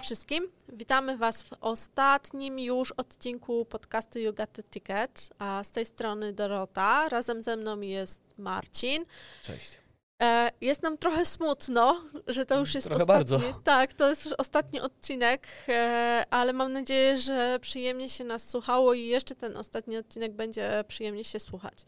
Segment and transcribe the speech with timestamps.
[0.00, 5.86] Wszystkim, witamy Was w ostatnim już odcinku podcastu You Got the Ticket, a z tej
[5.86, 9.04] strony Dorota, razem ze mną jest Marcin.
[9.42, 9.78] Cześć.
[10.22, 13.60] E, jest nam trochę smutno, że to już jest Trochę ostatni, bardzo.
[13.64, 18.94] tak, to jest już ostatni odcinek, e, ale mam nadzieję, że przyjemnie się nas słuchało
[18.94, 21.84] i jeszcze ten ostatni odcinek będzie przyjemnie się słuchać.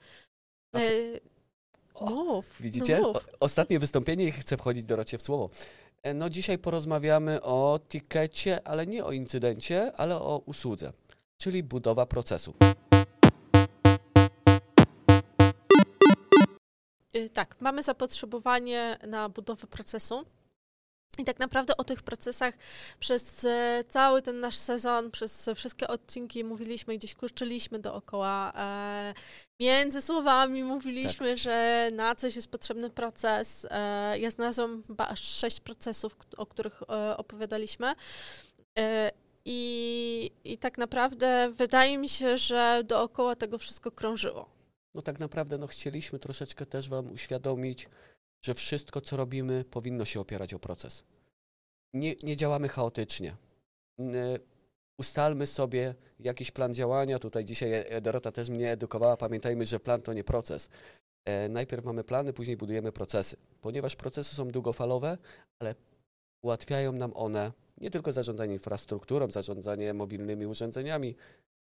[0.76, 0.80] E,
[2.00, 2.98] mów, Widzicie?
[3.00, 3.16] No mów.
[3.40, 5.50] Ostatnie wystąpienie i chcę wchodzić Dorocie w słowo.
[6.02, 10.92] E, No dzisiaj porozmawiamy o tikecie, ale nie o incydencie, ale o usłudze,
[11.36, 12.54] czyli budowa procesu.
[17.16, 20.24] Y, Tak, mamy zapotrzebowanie na budowę procesu.
[21.18, 22.54] I tak naprawdę o tych procesach
[22.98, 28.52] przez e, cały ten nasz sezon, przez wszystkie odcinki mówiliśmy, gdzieś kurczyliśmy dookoła.
[28.56, 29.14] E,
[29.60, 33.66] między słowami mówiliśmy, że na coś jest potrzebny proces.
[33.70, 37.94] E, ja znalazłam chyba aż sześć procesów, o których e, opowiadaliśmy.
[38.78, 39.10] E,
[39.44, 44.60] i, I tak naprawdę wydaje mi się, że dookoła tego wszystko krążyło.
[44.94, 47.88] No tak naprawdę no, chcieliśmy troszeczkę też Wam uświadomić,
[48.42, 51.04] że wszystko, co robimy, powinno się opierać o proces.
[51.94, 53.36] Nie, nie działamy chaotycznie.
[54.98, 57.18] Ustalmy sobie jakiś plan działania.
[57.18, 59.16] Tutaj dzisiaj e, Dorota też mnie edukowała.
[59.16, 60.68] Pamiętajmy, że plan to nie proces.
[61.24, 63.36] E, najpierw mamy plany, później budujemy procesy.
[63.60, 65.18] Ponieważ procesy są długofalowe,
[65.58, 65.74] ale
[66.42, 71.16] ułatwiają nam one nie tylko zarządzanie infrastrukturą, zarządzanie mobilnymi urządzeniami,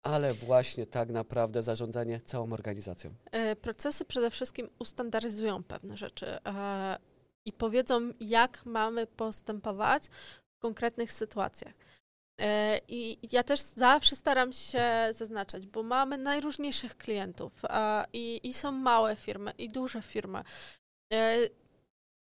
[0.03, 3.15] ale właśnie tak naprawdę zarządzanie całą organizacją.
[3.33, 6.99] E, Procesy przede wszystkim ustandaryzują pewne rzeczy e,
[7.45, 10.03] i powiedzą, jak mamy postępować
[10.57, 11.75] w konkretnych sytuacjach.
[12.41, 17.53] E, I ja też zawsze staram się zaznaczać, bo mamy najróżniejszych klientów
[18.13, 20.45] i, i są małe firmy i duże firmy.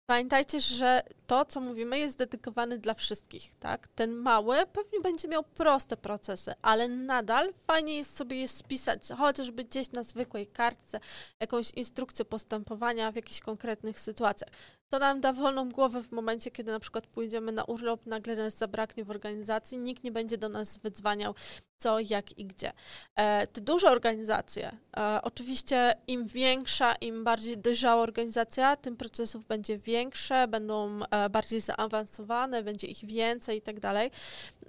[0.06, 3.88] Pamiętajcie, że to, co mówimy, jest dedykowane dla wszystkich, tak?
[3.88, 9.64] Ten mały pewnie będzie miał proste procesy, ale nadal fajnie jest sobie je spisać, chociażby
[9.64, 11.00] gdzieś na zwykłej kartce,
[11.40, 14.50] jakąś instrukcję postępowania w jakichś konkretnych sytuacjach.
[14.88, 18.54] To nam da wolną głowę w momencie, kiedy na przykład pójdziemy na urlop, nagle nas
[18.54, 21.34] zabraknie w organizacji, nikt nie będzie do nas wydzwaniał
[21.80, 22.72] co, jak i gdzie.
[23.16, 29.78] E, te duże organizacje, e, oczywiście im większa, im bardziej dojrzała organizacja, tym procesów będzie
[29.78, 34.10] większe, będą e, bardziej zaawansowane, będzie ich więcej i tak dalej.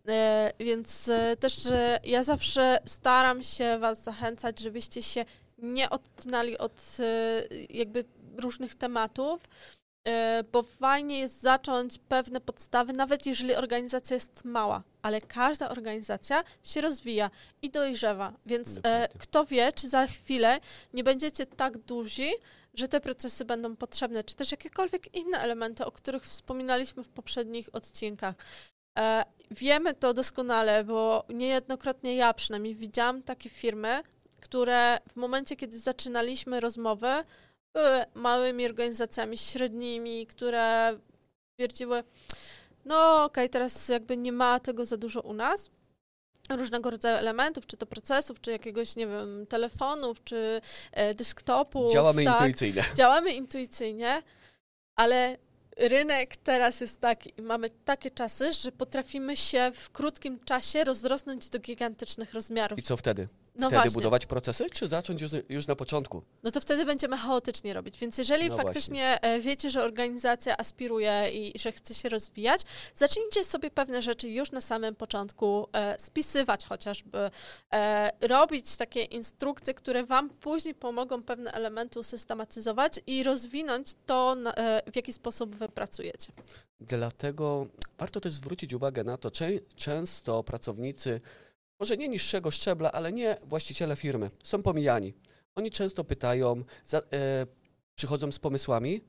[0.08, 1.54] E, Więc e, też
[2.04, 5.26] ja zawsze staram się Was zachęcać, żebyście się
[5.58, 8.06] nie odcinali od e, jakby
[8.38, 9.42] różnych tematów,
[10.52, 16.82] bo fajnie jest zacząć pewne podstawy, nawet jeżeli organizacja jest mała, ale każda organizacja się
[16.82, 17.30] rozwija
[17.62, 19.08] i dojrzewa, więc Dokładnie.
[19.20, 20.60] kto wie, czy za chwilę
[20.94, 22.32] nie będziecie tak duzi,
[22.74, 27.70] że te procesy będą potrzebne, czy też jakiekolwiek inne elementy, o których wspominaliśmy w poprzednich
[27.74, 28.36] odcinkach.
[29.00, 34.04] E, wiemy to doskonale, bo niejednokrotnie ja przynajmniej widziałam takie firmy,
[34.40, 37.24] które w momencie, kiedy zaczynaliśmy rozmowę,
[37.74, 40.98] były małymi organizacjami średnimi, które
[41.54, 42.04] twierdziły,
[42.86, 45.72] no okej, teraz jakby nie ma tego za dużo u nas.
[46.58, 51.94] Różnego rodzaju elementów, czy to procesów, czy jakiegoś, nie wiem, telefonów, czy e, desktopów.
[51.94, 52.84] Działamy tak intuicyjnie.
[52.96, 54.24] działamy intuicyjnie,
[54.96, 55.38] ale
[55.78, 61.50] rynek teraz jest taki i mamy takie czasy, że potrafimy się w krótkim czasie rozrosnąć
[61.50, 62.80] do gigantycznych rozmiarów.
[62.80, 63.28] I co wtedy?
[63.56, 66.22] No wtedy właśnie, budować procesy, czy zacząć już, już na początku?
[66.44, 67.98] no to wtedy będziemy chaotycznie robić.
[68.00, 72.62] Więc jeżeli No faktycznie e, wiecie, że organizacja aspiruje i że chce się rozwijać,
[72.96, 77.32] zacznijcie sobie pewne rzeczy już na samym początku e, spisywać chociażby,
[77.74, 84.54] e, robić takie instrukcje, które wam później pomogą pewne elementy usystematyzować i rozwinąć to, na,
[84.54, 86.32] e, w jaki sposób wy pracujecie.
[86.80, 91.22] Dlatego warto też zwrócić uwagę na to, czę- często pracownicy,
[91.82, 95.14] może nie niższego szczebla, ale nie właściciele firmy, są pomijani.
[95.56, 97.02] Oni często pytają, za, e,
[97.96, 99.02] przychodzą z pomysłami,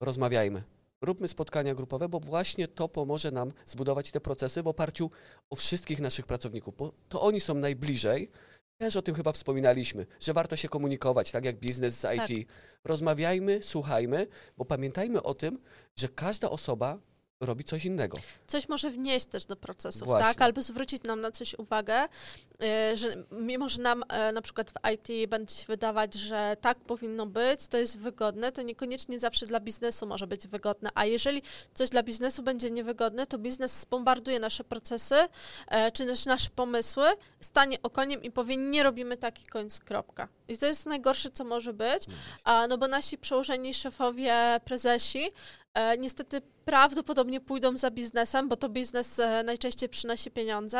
[0.00, 0.62] rozmawiajmy.
[1.00, 5.10] Róbmy spotkania grupowe, bo właśnie to pomoże nam zbudować te procesy w oparciu
[5.50, 8.30] o wszystkich naszych pracowników, bo to oni są najbliżej.
[8.78, 12.48] Też o tym chyba wspominaliśmy, że warto się komunikować, tak jak biznes z IT.
[12.84, 14.26] Rozmawiajmy, słuchajmy,
[14.56, 15.58] bo pamiętajmy o tym,
[15.96, 16.98] że każda osoba
[17.40, 18.18] robi coś innego.
[18.46, 20.26] Coś może wnieść też do procesów, Właśnie.
[20.26, 20.42] tak?
[20.42, 24.90] Albo zwrócić nam na coś uwagę, y, że mimo, że nam e, na przykład w
[24.92, 29.60] IT będzie się wydawać, że tak powinno być, to jest wygodne, to niekoniecznie zawsze dla
[29.60, 30.90] biznesu może być wygodne.
[30.94, 31.42] A jeżeli
[31.74, 35.28] coś dla biznesu będzie niewygodne, to biznes zbombarduje nasze procesy,
[35.68, 37.06] e, czy też nasze pomysły,
[37.40, 40.28] stanie okoniem i powie, nie robimy taki koniec, kropka.
[40.48, 42.04] I to jest najgorsze, co może być,
[42.44, 45.32] a, no bo nasi przełożeni szefowie, prezesi
[45.78, 50.78] E, niestety prawdopodobnie pójdą za biznesem, bo to biznes e, najczęściej przynosi pieniądze.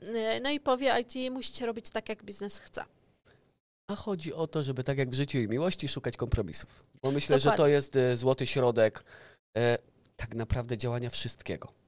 [0.00, 2.84] E, no i powie IT, musicie robić tak, jak biznes chce.
[3.90, 6.84] A chodzi o to, żeby tak jak w życiu i miłości szukać kompromisów.
[7.02, 7.52] Bo myślę, Dokładnie.
[7.52, 9.04] że to jest e, złoty środek
[9.56, 9.78] e,
[10.16, 11.83] tak naprawdę działania wszystkiego.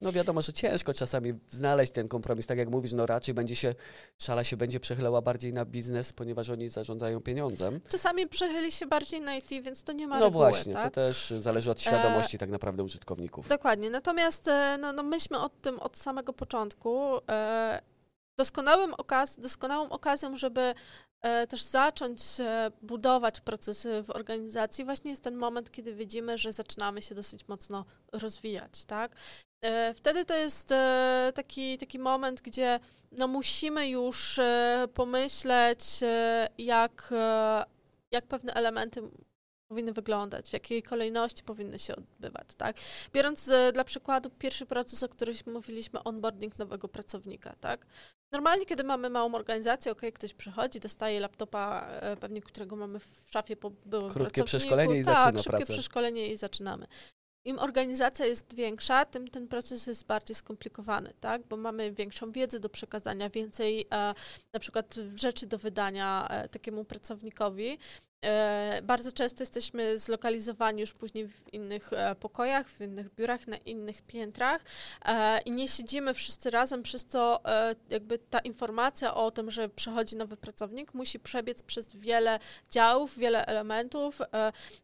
[0.00, 2.46] No wiadomo, że ciężko czasami znaleźć ten kompromis.
[2.46, 3.74] Tak jak mówisz, no raczej będzie się,
[4.18, 7.80] szala się będzie przechylała bardziej na biznes, ponieważ oni zarządzają pieniądzem.
[7.88, 10.84] Czasami przechyli się bardziej na IT, więc to nie ma No reguły, właśnie, tak?
[10.84, 12.38] to też zależy od świadomości e...
[12.38, 13.48] tak naprawdę użytkowników.
[13.48, 17.18] Dokładnie, natomiast e, no, no myślmy o tym od samego początku.
[17.28, 17.82] E,
[18.38, 20.74] doskonałym okaz doskonałą okazją, żeby
[21.26, 26.52] E, też zacząć e, budować procesy w organizacji, właśnie jest ten moment, kiedy widzimy, że
[26.52, 29.16] zaczynamy się dosyć mocno rozwijać, tak?
[29.62, 30.74] E, wtedy to jest
[31.34, 32.80] taki, taki moment, gdzie
[33.12, 34.40] no musimy już
[34.94, 35.80] pomyśleć,
[36.58, 37.10] jak,
[38.12, 39.02] jak pewne elementy
[39.68, 42.76] powinny wyglądać, w jakiej kolejności powinny się odbywać, tak?
[43.12, 47.86] Biorąc dla przykładu pierwszy proces, o którym mówiliśmy, onboarding nowego pracownika, tak?
[48.32, 53.28] Normalnie, kiedy mamy małą organizację, ok, ktoś przychodzi, dostaje laptopa, e, pewnie którego mamy w
[53.30, 55.72] szafie po byłym Krótkie przeszkolenie i tak, zaczyna szybkie pracę.
[55.72, 56.86] przeszkolenie i zaczynamy.
[57.46, 61.46] Im organizacja jest większa, tym ten proces jest bardziej skomplikowany, tak?
[61.46, 64.14] Bo mamy większą wiedzę do przekazania, więcej e,
[64.52, 67.78] na przykład rzeczy do wydania e, takiemu pracownikowi.
[68.24, 73.56] E, bardzo często jesteśmy zlokalizowani już później w innych e, pokojach, w innych biurach, na
[73.56, 74.64] innych piętrach
[75.04, 77.40] e, i nie siedzimy wszyscy razem, przez co
[77.90, 82.38] jakby ta informacja o tym, że przychodzi nowy pracownik, musi przebiec przez wiele
[82.70, 84.20] działów, wiele elementów,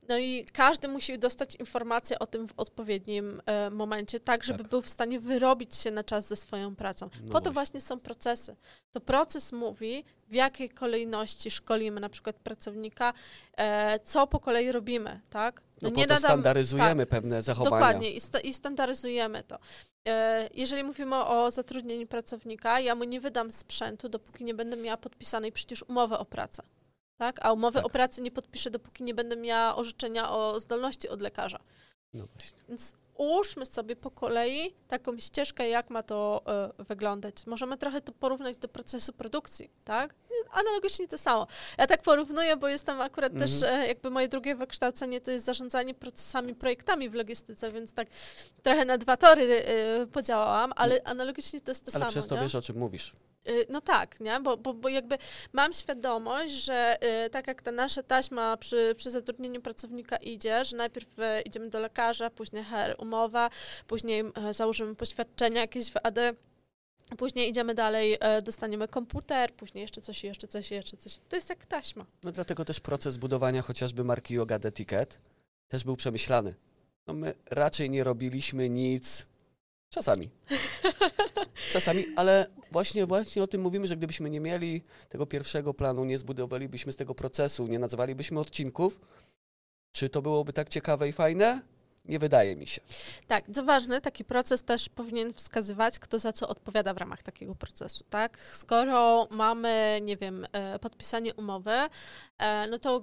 [0.09, 4.69] no i każdy musi dostać informację o tym w odpowiednim momencie, tak, żeby tak.
[4.69, 7.09] był w stanie wyrobić się na czas ze swoją pracą.
[7.23, 8.57] No po to właśnie są procesy.
[8.93, 13.13] To proces mówi, w jakiej kolejności szkolimy na przykład pracownika,
[14.05, 15.63] co po kolei robimy, tak?
[15.83, 17.77] No, no nie nadam, standaryzujemy tak, pewne zachowania.
[17.77, 19.59] Dokładnie i, sta, i standaryzujemy to.
[20.09, 24.97] E, jeżeli mówimy o zatrudnieniu pracownika, ja mu nie wydam sprzętu, dopóki nie będę miała
[24.97, 26.63] podpisanej przecież umowy o pracę.
[27.19, 27.45] Tak?
[27.45, 27.87] A umowy tak.
[27.87, 31.59] o pracy nie podpiszę, dopóki nie będę miała orzeczenia o zdolności od lekarza.
[32.15, 32.61] No właśnie.
[32.69, 36.43] Więc ułóżmy sobie po kolei taką ścieżkę, jak ma to
[36.81, 37.47] y, wyglądać.
[37.47, 40.15] Możemy trochę to porównać do procesu produkcji, tak?
[40.53, 41.47] Analogicznie to samo.
[41.79, 45.95] Ja tak porównuję, bo jestem akurat też, y, jakby moje drugie wykształcenie to jest zarządzanie
[45.95, 48.09] procesami, projektami w logistyce, więc tak
[48.63, 51.07] trochę na dwa tory y, podziałałam, ale mm.
[51.07, 52.05] analogicznie to jest to ale samo.
[52.05, 52.41] Ale przez to nie?
[52.41, 53.13] wiesz, o czym mówisz.
[53.49, 54.41] Y, no tak, nie?
[54.41, 55.19] Bo, bo, bo jakby
[55.53, 60.77] mam świadomość, że y, tak jak ta nasza taśma przy, przy zatrudnieniu pracownika idzie, że
[60.77, 63.51] najpierw y, idziemy do lekarza, później HR umowa,
[63.87, 66.19] później założymy poświadczenia jakieś w AD,
[67.19, 71.19] Później idziemy dalej, dostaniemy komputer, później jeszcze coś, jeszcze coś, jeszcze coś.
[71.29, 72.07] To jest jak taśma.
[72.23, 75.19] No dlatego też proces budowania chociażby marki Yoga The Ticket
[75.69, 76.55] też był przemyślany.
[77.07, 79.27] No my raczej nie robiliśmy nic
[79.91, 80.31] czasami.
[81.73, 86.19] Czasami, ale właśnie, właśnie o tym mówimy, że gdybyśmy nie mieli tego pierwszego planu, nie
[86.19, 89.01] zbudowalibyśmy z tego procesu, nie nazwalibyśmy odcinków,
[89.93, 91.63] czy to byłoby tak ciekawe i fajne?
[92.05, 92.81] Nie wydaje mi się.
[93.27, 97.55] Tak, co ważne, taki proces też powinien wskazywać, kto za co odpowiada w ramach takiego
[97.55, 98.39] procesu, tak?
[98.39, 101.73] Skoro mamy, nie wiem, e, podpisanie umowy,
[102.39, 103.03] e, no to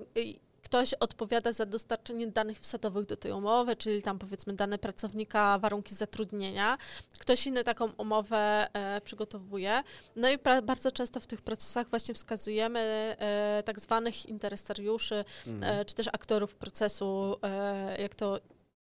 [0.62, 5.96] ktoś odpowiada za dostarczenie danych wsadowych do tej umowy, czyli tam powiedzmy dane pracownika, warunki
[5.96, 6.78] zatrudnienia.
[7.20, 9.84] Ktoś inny taką umowę e, przygotowuje.
[10.16, 15.80] No i pra, bardzo często w tych procesach właśnie wskazujemy e, tak zwanych interesariuszy, mhm.
[15.80, 18.40] e, czy też aktorów procesu, e, jak to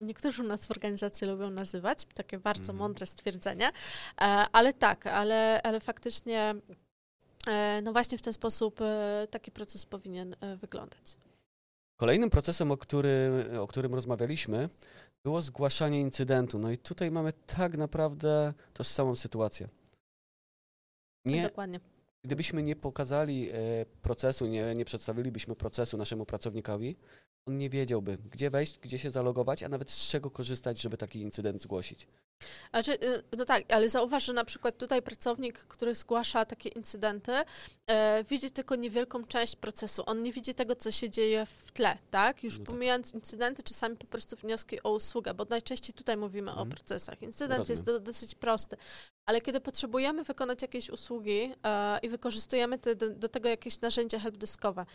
[0.02, 2.78] niektórzy u nas w organizacji lubią nazywać, takie bardzo mhm.
[2.78, 6.56] mądre stwierdzenie, e, ale tak, ale, ale faktycznie
[7.48, 8.80] e, no właśnie w ten sposób
[9.30, 11.18] taki proces powinien wyglądać.
[12.02, 14.70] Kolejnym procesem, o którym, o którym rozmawialiśmy,
[15.24, 16.60] było zgłaszanie incydentu.
[16.60, 19.68] No i tutaj mamy tak naprawdę tożsamą sytuację.
[21.26, 21.80] Nie, Dokładnie.
[22.24, 26.96] Gdybyśmy nie pokazali e, procesu, nie, nie przedstawilibyśmy procesu naszemu pracownikowi,
[27.46, 31.22] on nie wiedziałby, gdzie wejść, gdzie się zalogować, a nawet z czego korzystać, żeby taki
[31.22, 32.08] incydent zgłosić.
[32.70, 32.98] Znaczy,
[33.38, 37.32] no tak, ale zauważ, że na przykład tutaj pracownik, który zgłasza takie incydenty,
[37.88, 40.04] e, widzi tylko niewielką część procesu.
[40.06, 42.44] On nie widzi tego, co się dzieje w tle, tak?
[42.44, 42.74] Już no tak.
[42.74, 46.70] pomijając incydenty, czasami po prostu wnioski o usługę, bo najczęściej tutaj mówimy o mhm.
[46.70, 47.22] procesach.
[47.22, 47.78] Incydent Rozumiem.
[47.78, 48.78] jest do, dosyć prosty,
[49.26, 54.20] ale kiedy potrzebujemy wykonać jakieś usługi e, i wykorzystujemy te, do, do, tego jakieś narzędzia
[54.20, 54.86] helpdeskowe,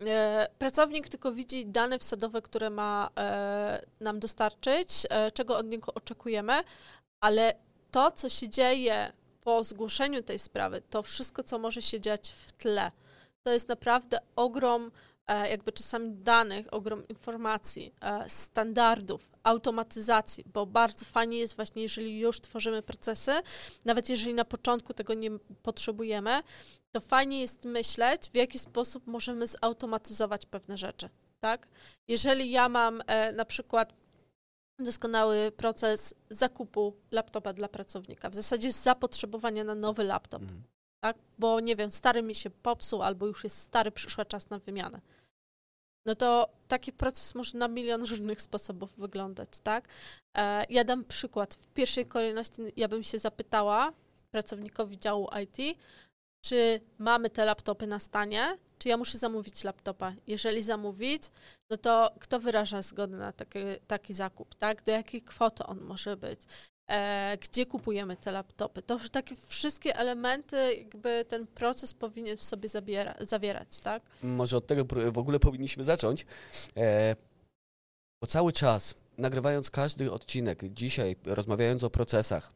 [0.00, 5.94] e, pracownik tylko widzi dane wsadowe, które ma e, nam dostarczyć, e, czego od niego
[5.94, 6.64] oczekujemy,
[7.20, 7.54] ale
[7.90, 12.52] to, co się dzieje po zgłoszeniu tej sprawy, to wszystko, co może się dziać w
[12.52, 12.90] tle,
[13.42, 14.90] to jest naprawdę ogrom
[15.34, 22.40] jakby czasami danych, ogrom informacji, e, standardów, automatyzacji, bo bardzo fajnie jest właśnie, jeżeli już
[22.40, 23.32] tworzymy procesy,
[23.84, 25.30] nawet jeżeli na początku tego nie
[25.62, 26.42] potrzebujemy,
[26.92, 31.08] to fajnie jest myśleć, w jaki sposób możemy zautomatyzować pewne rzeczy,
[31.40, 31.68] tak?
[32.08, 33.92] Jeżeli ja mam e, na przykład
[34.78, 40.62] doskonały proces zakupu laptopa dla pracownika, w zasadzie zapotrzebowania na nowy laptop, mhm.
[41.00, 41.16] tak?
[41.38, 45.00] Bo nie wiem, stary mi się popsuł albo już jest stary, przyszła czas na wymianę.
[46.06, 49.88] No to taki proces może na milion różnych sposobów wyglądać, tak?
[50.36, 51.54] E, ja dam przykład.
[51.54, 53.92] W pierwszej kolejności ja bym się zapytała
[54.30, 55.78] pracownikowi działu IT,
[56.44, 60.12] czy mamy te laptopy na stanie, czy ja muszę zamówić laptopa.
[60.26, 61.22] Jeżeli zamówić,
[61.70, 64.82] no to kto wyraża zgodę na taki, taki zakup, tak?
[64.82, 66.40] Do jakiej kwoty on może być?
[66.90, 68.82] E, gdzie kupujemy te laptopy?
[68.82, 74.02] To takie wszystkie elementy, jakby ten proces powinien w sobie zabiera, zawierać, tak?
[74.22, 76.26] Może od tego w ogóle powinniśmy zacząć,
[76.76, 77.16] e,
[78.20, 82.52] bo cały czas, nagrywając każdy odcinek, dzisiaj rozmawiając o procesach,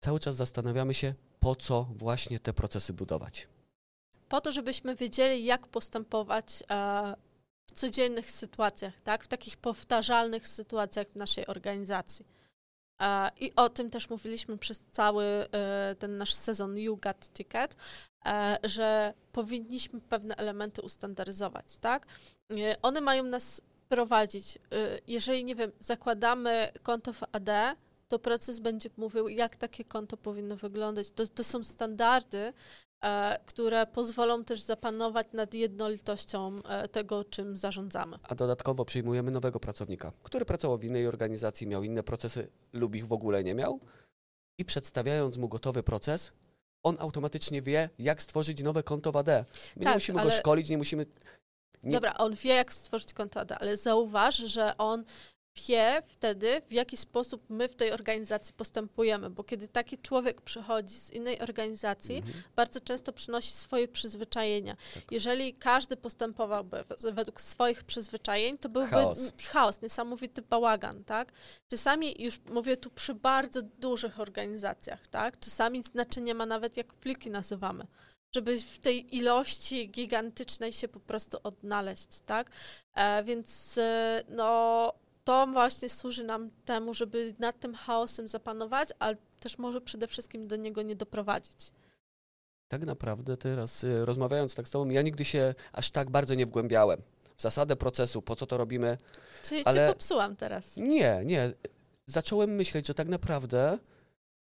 [0.00, 3.48] cały czas zastanawiamy się, po co właśnie te procesy budować.
[4.28, 7.16] Po to, żebyśmy wiedzieli, jak postępować e,
[7.70, 9.24] w codziennych sytuacjach, tak?
[9.24, 12.24] w takich powtarzalnych sytuacjach w naszej organizacji.
[13.00, 17.76] E, I o tym też mówiliśmy przez cały e, ten nasz sezon You Got Ticket,
[18.64, 22.06] że powinniśmy pewne elementy ustandaryzować, tak?
[22.82, 24.58] One mają nas prowadzić.
[25.06, 27.76] Jeżeli, nie wiem, zakładamy konto w AD,
[28.10, 31.10] to proces będzie mówił, jak takie konto powinno wyglądać.
[31.10, 32.52] To, to są standardy, e,
[33.46, 38.18] które pozwolą też zapanować nad jednolitością e, tego, czym zarządzamy.
[38.22, 43.06] A dodatkowo przyjmujemy nowego pracownika, który pracował w innej organizacji, miał inne procesy lub ich
[43.06, 43.80] w ogóle nie miał
[44.58, 46.32] i przedstawiając mu gotowy proces,
[46.82, 49.26] on automatycznie wie, jak stworzyć nowe konto w AD.
[49.26, 50.30] My tak, nie musimy ale...
[50.30, 51.06] go szkolić, nie musimy
[51.82, 51.92] nie...
[51.92, 55.04] Dobra, on wie, jak stworzyć konto AD, ale zauważ, że on
[55.56, 60.94] wie wtedy, w jaki sposób my w tej organizacji postępujemy, bo kiedy taki człowiek przychodzi
[60.94, 62.42] z innej organizacji, mhm.
[62.56, 64.76] bardzo często przynosi swoje przyzwyczajenia.
[64.94, 65.12] Tak.
[65.12, 71.32] Jeżeli każdy postępowałby według swoich przyzwyczajeń, to byłby chaos, chaos niesamowity bałagan, tak?
[71.68, 75.40] Czasami, już mówię tu przy bardzo dużych organizacjach, tak?
[75.40, 77.86] Czasami znaczenie ma nawet, jak pliki nazywamy
[78.34, 82.50] żeby w tej ilości gigantycznej się po prostu odnaleźć, tak?
[82.94, 84.92] E, więc e, no
[85.24, 90.48] to właśnie służy nam temu, żeby nad tym chaosem zapanować, ale też może przede wszystkim
[90.48, 91.72] do niego nie doprowadzić.
[92.68, 96.46] Tak naprawdę teraz y, rozmawiając tak z tobą, ja nigdy się aż tak bardzo nie
[96.46, 97.02] wgłębiałem
[97.36, 98.98] w zasadę procesu, po co to robimy.
[99.44, 99.86] Czyli ale...
[99.88, 100.76] cię popsułam teraz.
[100.76, 101.52] Nie, nie.
[102.06, 103.78] Zacząłem myśleć, że tak naprawdę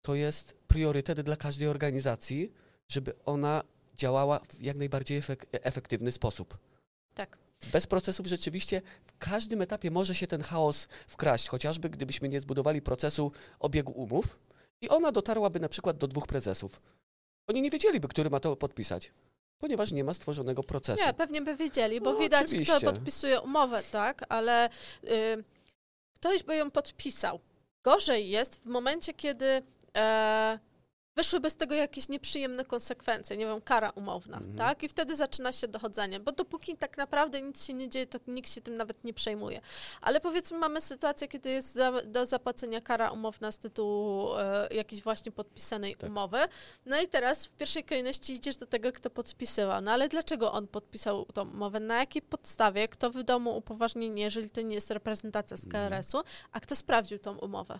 [0.02, 2.52] to jest priorytet dla każdej organizacji,
[2.88, 3.62] żeby ona
[3.94, 6.58] działała w jak najbardziej efek efektywny sposób.
[7.14, 7.43] Tak.
[7.72, 12.82] Bez procesów rzeczywiście w każdym etapie może się ten chaos wkraść, chociażby gdybyśmy nie zbudowali
[12.82, 14.38] procesu obiegu umów
[14.80, 16.80] i ona dotarłaby na przykład do dwóch prezesów.
[17.46, 19.12] Oni nie wiedzieliby, który ma to podpisać,
[19.58, 21.04] ponieważ nie ma stworzonego procesu.
[21.06, 22.76] Nie, pewnie by wiedzieli, bo no, widać, oczywiście.
[22.76, 24.68] kto podpisuje umowę, tak, ale
[25.04, 25.44] y,
[26.14, 27.40] ktoś by ją podpisał.
[27.82, 29.62] Gorzej jest w momencie, kiedy
[29.96, 30.58] e,
[31.16, 34.56] wyszłyby z tego jakieś nieprzyjemne konsekwencje, nie wiem, kara umowna, mhm.
[34.56, 34.82] tak?
[34.82, 38.50] I wtedy zaczyna się dochodzenie, bo dopóki tak naprawdę nic się nie dzieje, to nikt
[38.50, 39.60] się tym nawet nie przejmuje.
[40.00, 45.02] Ale powiedzmy, mamy sytuację, kiedy jest za, do zapłacenia kara umowna z tytułu e, jakiejś
[45.02, 46.10] właśnie podpisanej tak.
[46.10, 46.38] umowy,
[46.86, 49.80] no i teraz w pierwszej kolejności idziesz do tego, kto podpisywał.
[49.80, 51.80] No ale dlaczego on podpisał tą umowę?
[51.80, 52.88] Na jakiej podstawie?
[52.88, 55.90] Kto wydał mu upoważnienie, jeżeli to nie jest reprezentacja z mhm.
[55.90, 57.78] KRS-u, a kto sprawdził tą umowę?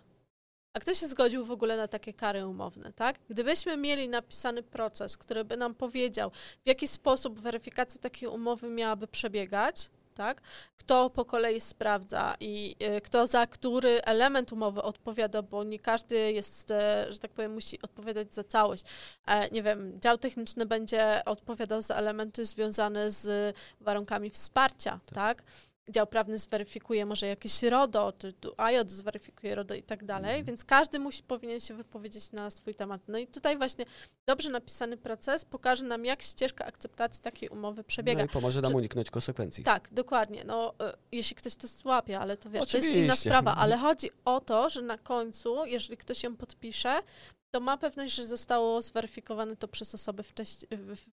[0.75, 3.19] A kto się zgodził w ogóle na takie kary umowne, tak?
[3.29, 6.31] Gdybyśmy mieli napisany proces, który by nam powiedział,
[6.65, 10.43] w jaki sposób weryfikacja takiej umowy miałaby przebiegać, tak?
[10.77, 16.33] Kto po kolei sprawdza i y, kto za który element umowy odpowiada, bo nie każdy
[16.33, 18.85] jest, e, że tak powiem, musi odpowiadać za całość.
[19.27, 25.15] E, nie wiem, dział techniczny będzie odpowiadał za elementy związane z warunkami wsparcia, tak?
[25.15, 25.45] tak?
[25.91, 30.45] Dział prawny zweryfikuje może jakieś RODO, czy IOT zweryfikuje RODO i tak dalej, mhm.
[30.45, 33.01] więc każdy musi, powinien się wypowiedzieć na swój temat.
[33.09, 33.85] No i tutaj właśnie
[34.27, 38.19] dobrze napisany proces pokaże nam, jak ścieżka akceptacji takiej umowy przebiega.
[38.19, 39.65] No i pomoże nam uniknąć konsekwencji.
[39.65, 40.45] Tak, dokładnie.
[40.45, 40.75] No, y,
[41.13, 42.91] jeśli ktoś to złapie, ale to wiesz, Oczywiście.
[42.91, 47.03] to jest inna sprawa, ale chodzi o to, że na końcu, jeżeli ktoś ją podpisze,
[47.51, 50.23] to ma pewność, że zostało zweryfikowane to przez osoby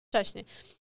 [0.09, 0.45] wcześniej.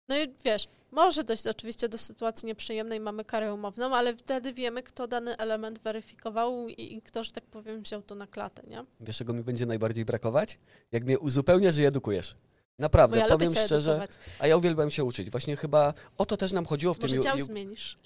[0.09, 4.83] No i wiesz, może dojść oczywiście do sytuacji nieprzyjemnej, mamy karę umowną, ale wtedy wiemy,
[4.83, 8.85] kto dany element weryfikował i, i kto, że tak powiem, wziął to na klatę, nie?
[9.00, 10.59] Wiesz, czego mi będzie najbardziej brakować?
[10.93, 12.35] Jak mnie uzupełniasz i edukujesz.
[12.79, 14.11] Naprawdę, ja powiem szczerze, edukować.
[14.38, 15.31] a ja uwielbiam się uczyć.
[15.31, 17.23] Właśnie chyba o to też nam chodziło w Może tym...
[17.23, 17.99] dział ju- zmienisz.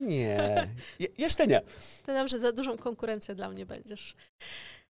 [0.00, 1.60] Nie, Je, jeszcze nie.
[2.06, 4.16] To dobrze, za dużą konkurencję dla mnie będziesz.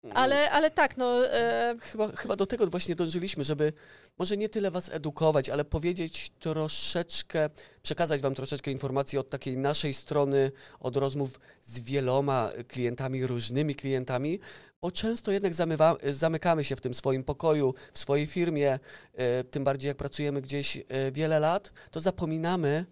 [0.03, 0.17] Mm.
[0.17, 1.27] Ale, ale tak, no...
[1.27, 3.73] E, Chyba, chyba do tego właśnie dążyliśmy, żeby
[4.19, 7.49] może nie tyle was edukować, ale powiedzieć troszeczkę,
[7.81, 14.39] przekazać wam troszeczkę informacji od takiej naszej strony, od rozmów z wieloma klientami, różnymi klientami,
[14.81, 18.79] bo często jednak zamywa, zamykamy się w tym swoim pokoju, w swojej firmie,
[19.13, 22.85] e, tym bardziej jak pracujemy gdzieś e, wiele lat, to zapominamy,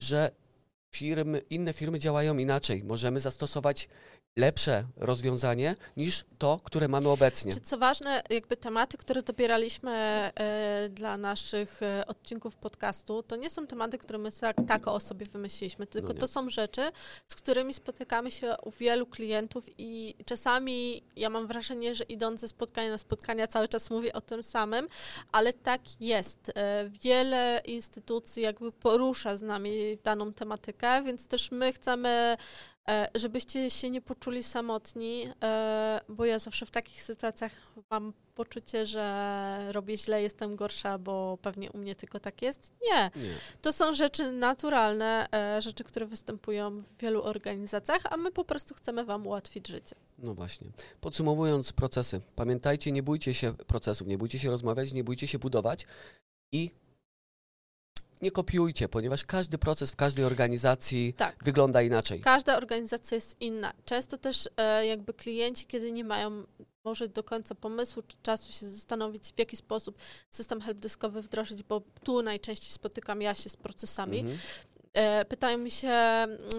[0.00, 0.30] że
[0.90, 2.84] firmy, inne firmy działają inaczej.
[2.84, 3.88] Możemy zastosować
[4.38, 7.52] lepsze rozwiązanie niż to, które mamy obecnie.
[7.52, 13.50] Czy co ważne, jakby tematy, które dobieraliśmy e, dla naszych e, odcinków podcastu, to nie
[13.50, 16.90] są tematy, które my tak, tak o sobie wymyśliliśmy, tylko No to są rzeczy,
[17.28, 22.48] z którymi spotykamy się u wielu klientów i czasami ja mam wrażenie, że idąc ze
[22.48, 24.88] spotkania na spotkania cały czas mówię o tym samym,
[25.32, 26.52] ale tak jest.
[26.54, 32.36] E, wiele instytucji jakby porusza z nami daną tematykę, więc też my chcemy
[33.14, 37.52] żebyście się nie poczuli samotni, e, bo ja zawsze w takich sytuacjach
[37.90, 42.72] mam poczucie, że robię źle, jestem gorsza, bo pewnie u mnie tylko tak jest.
[42.82, 43.34] Nie, Nie.
[43.62, 48.74] to są rzeczy naturalne, e, rzeczy, które występują w wielu organizacjach, a my po prostu
[48.74, 49.96] chcemy Wam ułatwić życie.
[50.18, 50.66] No właśnie.
[51.00, 55.86] Podsumowując procesy, pamiętajcie, nie bójcie się procesów, nie bójcie się rozmawiać, nie bójcie się budować
[56.52, 56.70] i
[58.22, 61.44] nie kopiujcie, ponieważ każdy proces w każdej organizacji Tak.
[61.44, 62.20] wygląda inaczej.
[62.20, 63.72] Każda organizacja jest inna.
[63.84, 66.44] Często też e, jakby klienci, kiedy nie mają
[66.84, 69.98] może do końca pomysłu czy czasu się zastanowić, w jaki sposób
[70.30, 74.18] system helpdeskowy wdrożyć, bo tu najczęściej spotykam ja się z procesami.
[74.18, 74.38] Mhm.
[74.98, 75.90] E, pytają mi się,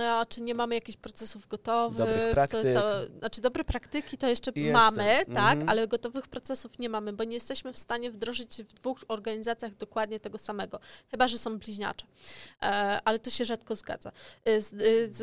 [0.04, 1.98] a czy nie mamy jakichś procesów gotowych.
[1.98, 2.74] Dobrych to- praktyk.
[2.74, 5.70] To, znaczy dobre praktyki to jeszcze mamy, tak, Mhm.
[5.70, 10.20] ale gotowych procesów nie mamy, bo nie jesteśmy w stanie wdrożyć w dwóch organizacjach dokładnie
[10.20, 10.80] tego samego,
[11.12, 12.06] chyba że są bliźniacze.
[12.62, 12.66] E,
[13.06, 14.12] ale to się rzadko zgadza,
[14.46, 14.74] e, z,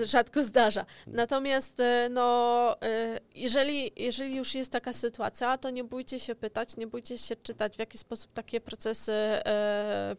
[0.01, 0.87] e, rzadko zdarza.
[1.07, 6.77] Natomiast e, no, e, jeżeli, jeżeli już jest taka sytuacja, to nie bójcie się pytać,
[6.77, 9.13] nie bójcie się czytać, w jaki sposób takie procesy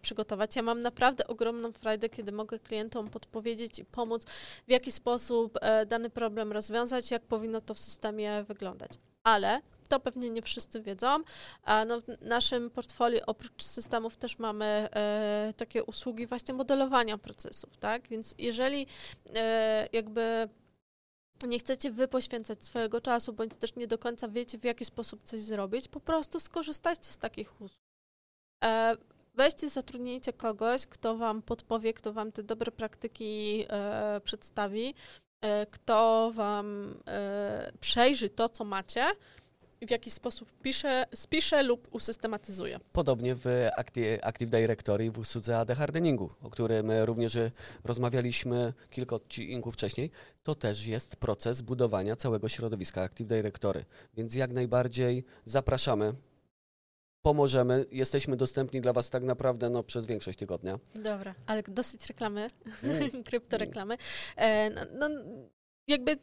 [0.02, 0.56] przygotować.
[0.56, 4.23] Ja mam naprawdę ogromną frajdę, kiedy mogę klientom podpowiedzieć i pomóc,
[4.67, 8.91] w jaki sposób e, dany problem rozwiązać, jak powinno to w systemie wyglądać.
[9.23, 11.17] Ale to pewnie nie wszyscy wiedzą.
[11.88, 18.08] No, w naszym portfolio oprócz systemów też mamy e, takie usługi właśnie modelowania procesów, tak?
[18.08, 18.88] Więc jeżeli
[19.36, 20.50] e, jakby
[21.43, 25.23] nie chcecie wy poświęcać swojego czasu, bądź też nie do końca wiecie, w jaki sposób
[25.23, 27.88] coś zrobić, po prostu skorzystajcie z takich usług.
[28.63, 28.95] E,
[29.38, 34.93] weźcie, zatrudnijcie kogoś, kto wam podpowie, kto wam te dobre praktyki e, przedstawi,
[35.41, 39.06] e, kto wam e, przejrzy to, co macie
[39.88, 42.80] w jaki sposób pisze, spisze lub usystematyzuje.
[42.93, 43.45] Podobnie w
[43.78, 47.38] Acti- Active Directory i w usłudze AD Hardeningu, o którym również
[47.84, 50.12] rozmawialiśmy kilka odcinków wcześniej,
[50.43, 53.86] to też jest proces budowania całego środowiska Active Directory.
[54.13, 56.13] Więc jak najbardziej zapraszamy,
[57.21, 60.80] pomożemy, jesteśmy dostępni dla Was tak naprawdę no, przez większość tygodnia.
[60.95, 62.47] Dobra, ale dosyć reklamy,
[62.84, 63.23] Mm.
[63.27, 63.97] kryptoreklamy.
[64.36, 65.10] E, no, no,
[65.88, 66.17] jakby,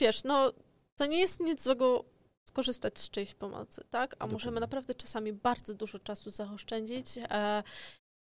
[0.00, 0.52] wiesz, no,
[0.96, 2.04] to nie jest nic złego
[2.48, 4.12] skorzystać z czyjejś pomocy, tak?
[4.12, 4.32] A Dokładnie.
[4.32, 7.62] możemy naprawdę czasami bardzo dużo czasu zaoszczędzić e,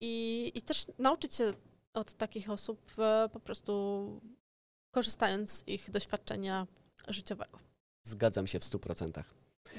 [0.01, 1.53] i, i też nauczyć się
[1.93, 4.21] od takich osób e, po prostu
[4.91, 6.67] korzystając z ich doświadczenia
[7.07, 7.59] życiowego.
[8.03, 9.23] Zgadzam się w 100%.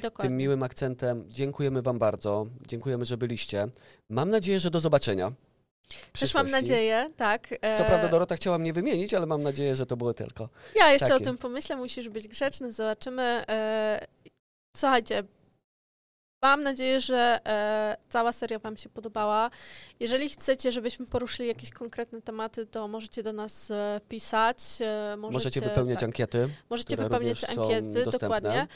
[0.02, 0.28] Dokładnie.
[0.30, 2.46] Tym miłym akcentem dziękujemy Wam bardzo.
[2.66, 3.66] Dziękujemy, że byliście.
[4.10, 5.32] Mam nadzieję, że do zobaczenia.
[6.20, 7.54] Też mam nadzieję, tak.
[7.62, 10.48] e, Co prawda Dorota chciała mnie wymienić, ale mam nadzieję, że to było tylko.
[10.74, 11.16] Ja jeszcze Takie.
[11.22, 13.22] o tym pomyślę, musisz być grzeczny, zobaczymy.
[13.48, 14.06] E,
[14.76, 15.22] słuchajcie,
[16.42, 19.50] mam nadzieję, że e, cała seria Wam się podobała.
[20.00, 24.58] Jeżeli chcecie, żebyśmy poruszyli jakieś konkretne tematy, to możecie do nas e, pisać.
[24.80, 26.48] E, możecie, Możecie wypełniać tak, ankiety.
[26.70, 28.66] Możecie wypełniać ankiety, dokładnie.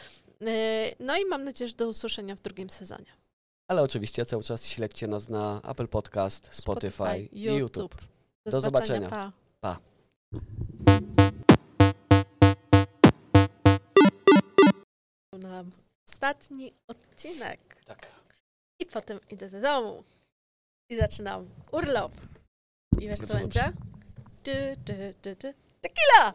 [0.43, 3.07] E, no i mam nadzieję, że do usłyszenia w drugim sezonie.
[3.69, 7.95] Ale oczywiście cały czas śledźcie nas na Apple Podcast, Spotify, i YouTube.
[8.45, 9.11] Do, Do zobaczenia.
[9.11, 9.33] Pa.
[9.61, 9.79] Pa.
[16.17, 17.77] Ostatni odcinek.
[17.87, 18.07] Tak.
[18.79, 20.05] I potem idę do domu.
[20.91, 22.13] I zaczynam urlop.
[23.01, 23.73] I wiesz, co będzie?
[25.81, 26.33] Tequila!